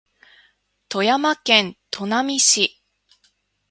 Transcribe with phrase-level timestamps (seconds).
[0.89, 2.81] 富山県砺波市